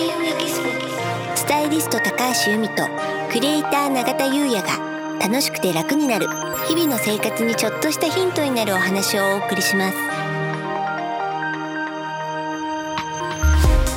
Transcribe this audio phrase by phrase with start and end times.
[0.00, 0.70] 開運エキスポ
[1.36, 2.88] スタイリスト高橋由美と
[3.30, 6.26] クリエイター永田優也が楽しくて楽になる
[6.66, 9.98] 日々の生活にちょっとしたヒントになるお話をお送りします。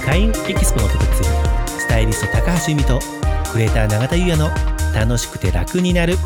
[0.06, 3.00] 開運エキスポの特別スタイリスト高橋由美と
[3.54, 4.50] クリエイター永田優也の
[4.94, 6.18] 楽しくて楽になる。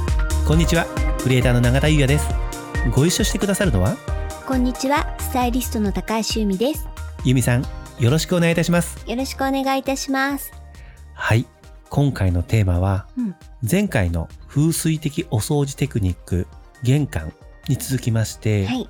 [0.48, 0.88] こんにちは
[1.22, 2.28] クリエイターの永田優也です。
[2.90, 3.96] ご一緒してくださるのは？
[4.48, 6.88] こんにちはスタイリストの高橋由美です。
[7.24, 7.64] 由美さん
[8.00, 9.04] よろしくお願いいたします。
[9.10, 10.52] よろしくお願いいたします。
[11.14, 11.48] はい。
[11.90, 13.36] 今回のテーマは、うん。
[13.68, 16.46] 前回の風水的お掃除テクニック
[16.84, 17.34] 玄関
[17.68, 18.88] に続きまして、はい。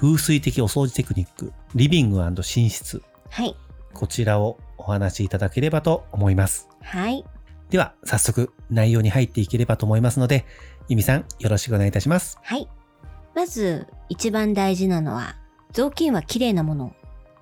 [0.00, 3.02] 風水的お掃除テクニックリビング寝室。
[3.28, 3.54] はい。
[3.92, 6.68] こちらをお話しいただければと思います。
[6.80, 7.24] はい。
[7.68, 10.46] では早速内容に入っていければと思いますので
[10.88, 12.38] 由美さんよろしくお願いいたします。
[12.42, 12.66] はい。
[13.34, 15.36] まず一番大事なのは
[15.72, 16.94] 雑巾は綺麗なもの。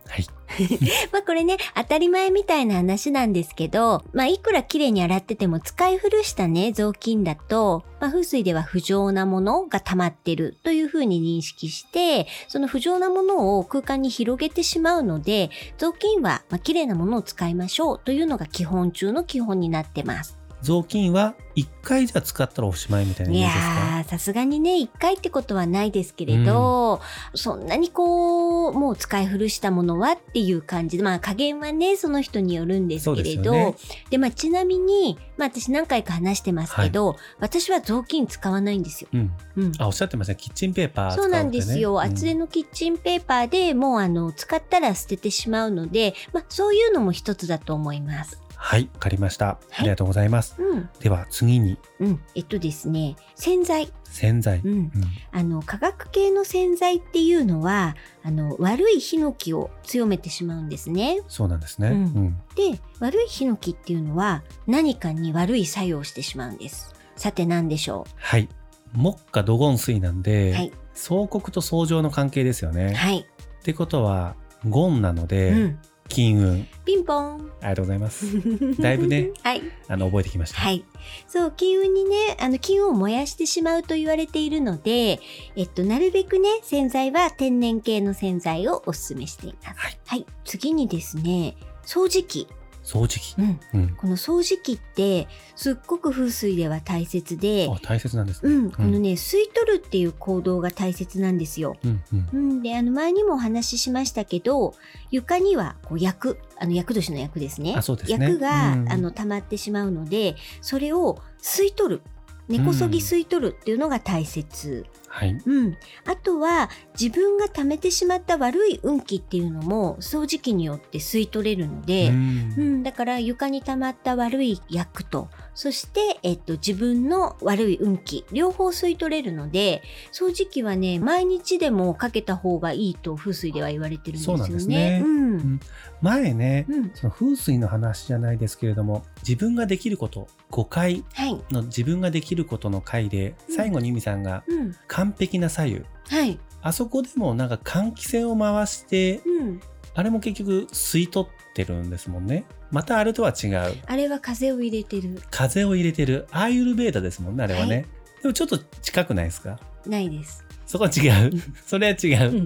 [0.09, 0.27] はい
[1.13, 20.46] まあこれね、当たり前みたいな話なんですけど、まあいくら綺麗に洗ってても使い古したね、雑巾だと、まあ風水では不浄なものが溜まってるというふうに認識して、その不浄なものを空間に広げてしまうので、雑巾はまあ綺麗なものを使いましょうというのが基本中の基本になってます。
[20.63, 24.01] 雑巾は一回じゃ使ったらおしまいみたいないイメやージですか？
[24.07, 27.01] ー、さすがにね、一回ってことはないですけれど、
[27.35, 33.75] そんなにこう、もう使い古したものはっていう感じで、まあ加減はね、その人によるんですけれど、でね
[34.11, 39.09] で、まあちなみに、まあ私何回か話してますけど、私は雑巾使わないんですよ。
[39.15, 39.73] うんうん。
[39.79, 41.95] あおっしゃってましたねキッチンペーパー使そうなんですよ。
[41.95, 48.41] うん厚手のキッチンペーパーでもうあの、使ったら捨ててしまうので、まあそういうのも一つだと思います。
[48.67, 49.61] はいわかりました。
[49.79, 50.91] ありがとうございます、うん。
[50.99, 51.79] では次に。
[52.01, 52.21] うん。
[52.35, 53.93] えっとですね、洗剤。
[54.05, 54.71] 洗剤、うん。
[54.73, 54.91] うん。
[55.31, 61.21] あの化学系の洗剤っていうのはあの悪いヒノキを強めてしまうんですね。
[61.29, 62.01] そうなんですね、ううん。
[62.03, 66.93] んで悪いヒノキっていうのは何かに悪い作用をしてしまうんです。
[67.15, 68.49] さて何でしょはい。
[68.93, 70.73] 木下土金水なんう、で、はい。
[70.93, 74.35] 相国と相乗の関係ですよね、はい、ってことは
[74.67, 77.51] ゴンなので、うん、金運ピンポン。
[77.61, 80.85] ありがとうございますだいぶね はいあの覚えてきました、はい。
[81.29, 85.21] そう、金運にね、あの、金運を燃やしてしまうと言われているので、
[85.55, 89.99] えっと、なるべくね、洗剤は天然系の洗剤をお勧めしています。
[90.07, 90.27] はい。
[90.45, 92.49] 次にですね、掃除機。
[92.87, 93.61] 掃除機、うん。
[93.75, 95.27] うん、この掃除機って、
[95.57, 101.77] すっごく風水では大切で、あ大切なんですね、うん、このね、吸い取るっていう行動が大切なんですよ。
[101.85, 102.29] うんうん。
[102.33, 104.75] うん、で、あの、前にもお話ししましたけど、
[105.11, 107.75] 床には、こう、薬、あの、厄年の役ですね。
[107.77, 108.19] あそうですね。
[108.19, 112.03] 薬が、うんあの、溜まってしまうので、それを吸い取る。
[112.49, 114.87] 根こそぎ吸い取るっていうのが大切。
[115.09, 115.77] はいうん。
[116.05, 134.39] あとは、自分が溜めてしまった悪い運気っていうのも、掃除機によって吸い取れるので、うんうん、だから床に溜まった悪い薬と、そして、えっと、自分の悪い運気、両方吸い取れるので、掃除機はね、毎日でもかけた方がいいと風水では言われてるんですよね。
[134.39, 135.61] そうなんですねうん。
[136.03, 136.91] 前ね、うん。
[136.95, 141.43] その風水の話じゃないですけれども自分ができること5回はい。
[141.51, 144.75] の自分ができることの回でうん最後に由美さんがうん。
[144.97, 146.39] 完璧な左右はい。
[146.63, 149.61] あそこでもなんか換気扇を回してうん。
[149.95, 155.21] あれも結局吸い取ってるんですもんねまたあれとは違うあれは風を入れてる。
[155.31, 157.87] 風を入れてるアーユルベーダですもんねあれはね、はい
[158.23, 159.61] でもちょっと近くないですか？
[159.87, 160.43] ないです。
[160.67, 161.31] そこは違う
[161.65, 162.45] それは違う、うん。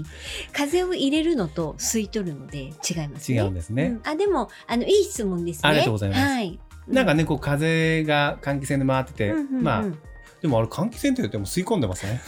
[0.53, 2.72] 風を入れるのと吸い取るので違い
[3.09, 3.38] ますね。
[3.38, 5.69] 違うんですね、うんあ、でも、あの、いい質問ですね。
[5.69, 6.61] ありがとうございますはい。
[6.88, 9.84] なんかねこう風が換気扇で回ってて、うんうんうんまあ
[10.43, 12.21] でもあれ換気扇って言っても吸い込んでますね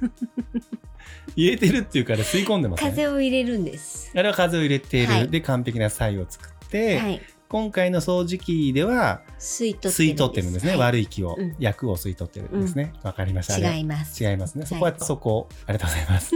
[1.36, 2.90] 入れてるっていうから吸い込んでますね。
[2.90, 4.10] 風を入れるんです。
[4.14, 5.28] あれは風を入れている、はい。
[5.28, 7.22] で完璧な左右を作って、はい。
[7.48, 10.64] 今回の掃除機では吸い取ってるんです。
[10.64, 10.78] ね、はい。
[10.80, 11.56] 悪い気を、うん。
[11.58, 12.92] 薬を吸い取ってるんですね。
[13.02, 13.58] わ、かりました。
[13.58, 14.24] 違います。
[14.24, 14.66] 違いますね。
[14.66, 16.34] そこはそこありがとうございます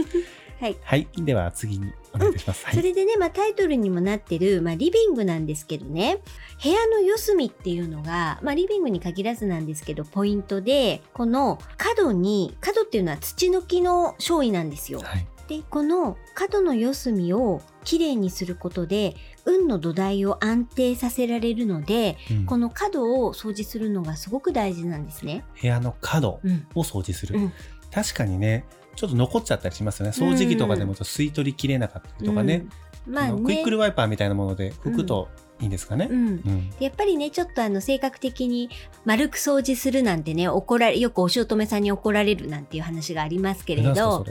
[0.59, 0.77] はい。
[0.83, 1.07] はい。
[1.17, 2.75] では次にお願いします、はい。
[2.75, 6.17] それでね、まあ、タイトルにもなってる、まあ、リビングなんですけどね。
[6.61, 14.99] 部屋の四隅っていうのが、まあ、リビングに限らずなんですけどポイントでこの角に角っていうのは土抜きの勝利なんですよ。
[14.99, 15.25] はい。
[15.47, 19.15] でこの角の四隅をきれいにすることで
[19.45, 22.45] 運の土台を安定させられるのでうん。
[22.45, 25.45] この角を掃除するのがすごく大事なんですね。
[25.59, 26.67] 部屋の角うん。
[26.75, 27.53] を掃除する、うん。
[27.91, 28.65] 確かにね
[28.99, 30.11] ちょっと残っちゃったりしますよね。
[30.11, 32.65] 掃除機とかでもちょっと吸い取りきれなかったりとかね、
[33.07, 33.13] うん。
[33.13, 35.29] まああのクイッねクルワイパーみたいなもので拭くと
[35.61, 36.27] いいんですかね、うん。
[36.27, 36.69] うん。
[36.79, 38.69] やっぱりね、ちょっとあの、性格的に
[39.05, 44.25] 丸く掃除するなんてね、怒られ、よくお姑さんに怒られるなんていう話がありますけれど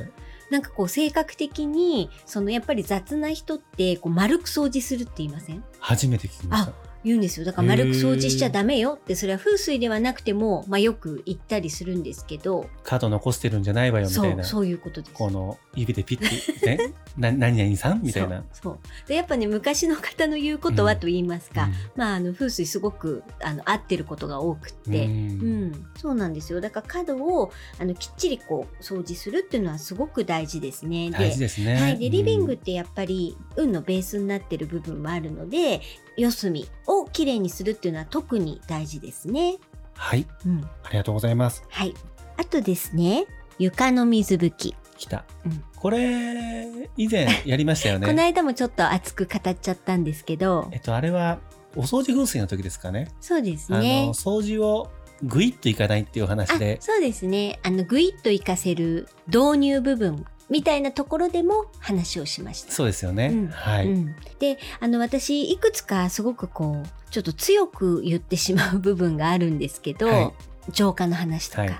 [0.50, 5.62] なんかこう、性格的に、そのやっぱり雑な人って、こう、丸く掃除するって言いません？
[5.78, 6.72] 初めて聞きました
[7.04, 7.46] 言うんですよ。
[7.46, 14.44] だから丸く掃除しちゃダメよって、それは風水ではなくても、まあよく言ったりするんですけど、角残してるんじゃないわよみそう、たいな。
[14.44, 15.12] そういうことです。
[15.12, 18.02] この指でピッて、ね、 な何々さん？
[18.02, 18.44] みたいな。
[18.52, 18.78] そう。
[19.06, 26.60] で、やっぱね、昔の方の言うことはと言いますか、うんまあ、あの、風水すごく、あの、合ってることが多くって、ううんん、そうなんですよ。
[26.60, 31.10] だから角をあのきっちりこう掃除するっていうのはすごく大事ですね。
[31.10, 31.74] 大事ですね。
[31.76, 35.80] はい、でリビングっうんてやっぱり運のベースになってる部分もあるので
[36.18, 39.56] 四隅をきれいにするっていうのは特に大事ですね。
[39.94, 41.62] はい、うん、ありがとうございます。
[41.70, 41.94] はい。
[42.36, 43.26] あとですね
[43.58, 45.24] 床の水拭き、来た。
[45.46, 46.66] うんこれ、
[46.96, 48.24] 以前やりましたよ このね。
[48.24, 51.38] 間もちょっと熱く語っちゃったんですけどえっと、あれは、
[51.76, 53.06] お掃除風水の時ですかね。
[53.20, 54.14] そうですあねの、。
[54.14, 54.90] 掃除を
[55.22, 62.72] ぐいっといかないっていうお話あで、そうですねあのグイッと活かせる導入部分みたいなところでも話をしました。
[62.72, 63.28] そうですよね。
[63.28, 63.88] うんはい。
[63.90, 70.32] うん、であの私いくつかすごくこうちょっと強く言ってしまう部分があるんですけど、はい
[70.70, 71.70] 浄化の話とか、はい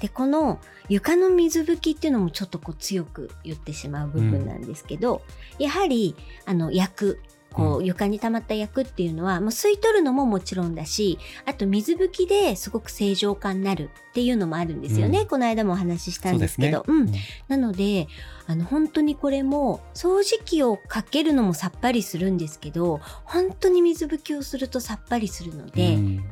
[0.00, 5.22] でこの床の水拭きっていうのもちょっとこう強く言ってしまう部分なんですけど、
[5.58, 6.14] やはり
[6.44, 7.18] あの薬
[7.56, 15.26] こうう床に溜まった薬っていうのは、もう吸い取るのももちろんだしあと水拭きですごく正常化になるっていうのもあるんですよね、うん。
[15.26, 16.84] この間もお話ししたんですけど。
[16.86, 17.24] そうですね。
[17.48, 18.08] なので
[18.48, 26.24] あの本当にこれも掃除機をかけるのもさっぱりするんですけど本当に水拭きをするとさっぱりするので、うん。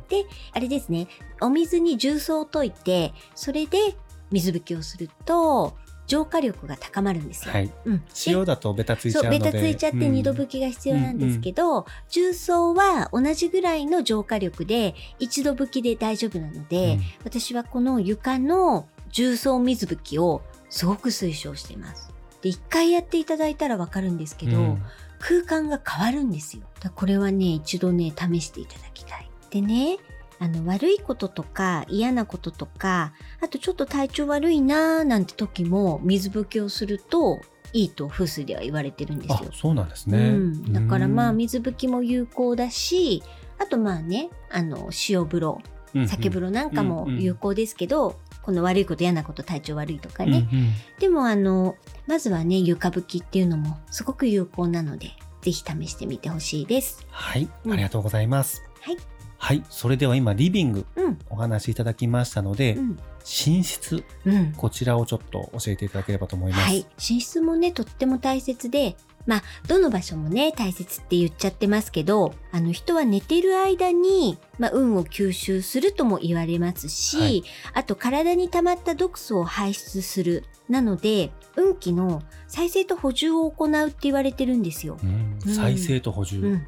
[0.53, 1.07] あれですね。
[1.41, 3.95] お水に重曹を溶いてそれで
[4.31, 5.75] 水拭きをすると
[6.07, 7.53] 浄化力が高まるんですよ。
[7.53, 7.71] はい。
[7.85, 9.29] うん、で塩だとベタついちゃそう。
[9.29, 22.11] ベタついちゃってうん二度拭きが必要なんですけど、重曹は同じぐらいの浄化力で一度拭きで大丈夫なので、私はこの床の重曹水拭きをすごく推奨しています。
[22.41, 24.81] で、一回やっていただいたらわかるんですけど、うん
[25.17, 26.63] 空間が変わるんですよ。
[26.93, 29.29] これはね、一度ね、試していただきたい。
[29.49, 29.97] でね、
[30.39, 37.41] あの、悪いこととか嫌なこととか、あとちょっと体調悪いなーなんて時も水拭きをすると
[37.73, 39.49] いいと風水では言われてるんですよ。
[39.49, 40.17] あ、そうなんですね。
[40.17, 43.23] うん、だからまあうん水拭きも有効だし、
[43.59, 45.61] あとまあね、あの、塩風呂、
[46.07, 50.73] 酒風呂なんかも有効ですけど、この悪いこと嫌なこと体調悪いとかね、うんうん。
[50.99, 57.07] でもあのまずはね床拭きっていうのもすごく有効なのでぜひ試してみてほしいです。
[57.09, 57.73] はい、うん。
[57.73, 58.61] ありがとうございます。
[58.81, 59.14] はい
[59.45, 61.19] はい、それでは今リビングうん。
[61.29, 62.95] お話しいただきましたので、うん。
[63.19, 64.53] 寝室うん。
[64.53, 66.63] こちらをちょっと教えていただければと思います。
[66.63, 66.83] はい。
[66.97, 68.97] 寝室もねとっても大切で
[69.27, 77.43] まあどの場所もね大切って言っちゃってますけどあの人は寝てる間に、まあ、運を吸収するとも言われますし、はい。
[77.75, 80.43] あと体に溜まった毒素を排出する。
[80.67, 84.97] なので運気の再生と補充を行うって言われてるんですよ。
[85.03, 85.37] うん。
[85.45, 85.53] うん。
[85.53, 86.59] 再生と補充。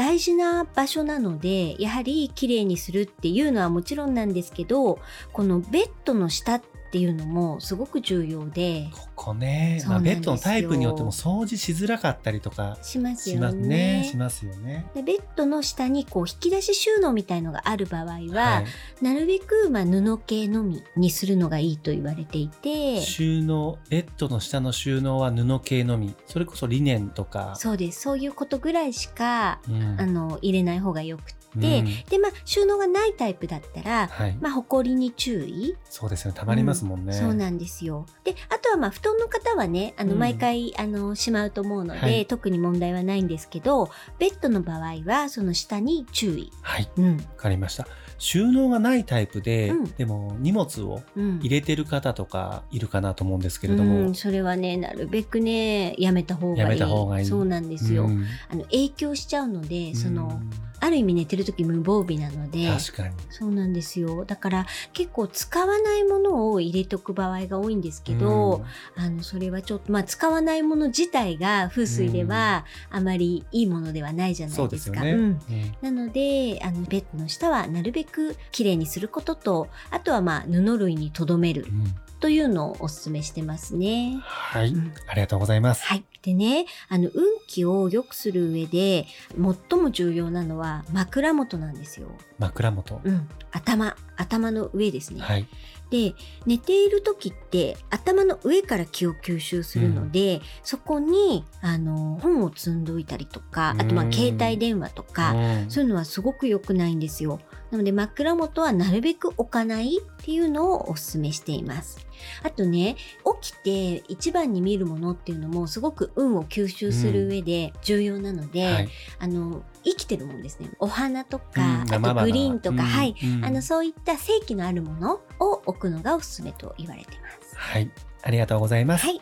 [0.00, 4.98] 大事な場所なのでやはりきれいにするっていうのはもちろんなんですけど
[5.30, 14.00] このベッドの下っていうのもすごく重要でここね、まあベッドのタイプによっても掃除しづらかったりとかしますよね。
[14.00, 14.08] ね。
[14.10, 14.86] しますよね。
[14.94, 18.20] でベッドの下にこう引き出し収納みたいのがある場合は、は
[18.60, 18.64] い
[19.02, 26.14] なるべくまあ布系のみにするのがいいと言われていて収納、ベッドの下の収納は布系のみ。
[26.26, 27.54] それこそリネンとか。
[27.56, 34.36] そうですそういうことぐらいしか、うんあの入れない方がよくって、うんでまあ収納がないタイプだったら、はい。
[34.40, 36.38] まあ、ほこりに注意そうですよね。
[36.38, 37.12] たまりますもんね。
[37.12, 38.06] そうなんですよ。
[38.24, 46.52] で、あとはまあ布団の方はね、あのうん毎回、あのしまうと思うので、はい特に問題はないんですけど、ベッドの場合はその下に注意。
[46.62, 46.88] はい。
[46.96, 47.86] うん、わかりました。
[48.18, 51.38] 収納がないタイプで、うんでも荷物をうん。
[51.40, 54.00] 入れてる方とかいるかなと思うんですけれども。
[54.00, 56.60] うん、それはね、なるべくね、やめた方がいい。
[56.60, 58.04] やめた方がいいそうなんですよ。
[58.04, 60.50] うんあの影響しちゃうので、その、うん
[60.80, 63.14] ある意味寝てる時無防備なので、確かに。
[63.30, 64.24] そうなんですよ。
[64.24, 68.64] だから結構使わないものを入れとく場合が多いんですけど、
[68.96, 75.12] あのそれはちょっとまあ使わないもの自体が風水ではあまりいいものではないじゃないですすよね。
[75.12, 75.20] うん。
[75.20, 75.40] うん。
[75.82, 81.66] なのであのベッドの下はなるべくきれいにすることとあとはまあ布類にとどめる。
[81.68, 84.18] うんというのをお勧めしてますね。
[84.22, 85.84] はい、うんありがとうございます。
[85.84, 86.04] はい。
[86.22, 92.08] でね、あの、運気を良くする上で、最も重要なのは枕元なんですよ。
[92.38, 93.00] 枕元。
[93.02, 93.28] うん。
[93.52, 93.96] 頭。
[94.16, 95.20] 頭の上ですね。
[95.20, 95.48] はい。
[95.90, 96.14] で
[96.46, 107.40] 寝ている時って頭の上から気を吸収するので、そこにあの本を積んどいたりとかあとまあうん携帯電話とか、うんそういうのはすごく良くないんですよ。
[107.70, 112.06] なので枕元はなるべく置かないっていうのをお勧めしています。
[112.42, 112.96] あとね、
[113.40, 118.88] 起きて一番に見るものっていうのもすごく運を吸収する上で重要なので、はい。
[119.18, 120.70] あの、生きてるもんですね。
[120.78, 123.14] お花とか、うんあとグリーンとか、うんはい。
[123.22, 127.56] うんあの、そういった正気のあるものを置くのがおすすめと言われてます。
[127.56, 127.90] はい。
[128.22, 129.06] ありがとうございます。
[129.06, 129.20] はい。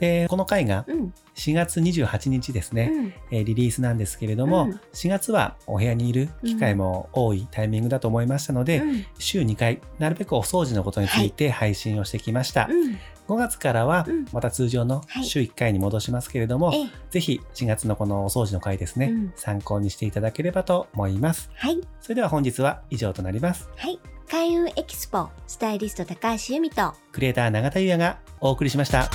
[0.00, 1.14] で、この回がうん。
[1.36, 3.14] 4月28日ですね、うん。
[3.30, 12.68] えーリリースなんですけれども、うん4月はお部屋にいる機会も多いタイミングだと思いましたので、うん週2回、なるべくお掃除のことについて配信をしてきました。
[12.70, 12.98] うん。
[13.28, 21.50] 5月からはうんまた通常のはい週1回に戻しますけれども、ええぜひ4月のこのお掃除の回ですね、うん参考にしていただければと思います。
[21.54, 21.78] はい。
[22.00, 23.68] それでは本日は以上となります。
[23.76, 23.98] はい。
[24.30, 29.10] 開運エキスポ、スタイリスト高橋由美と、クリエイター永田優也がお送りしました。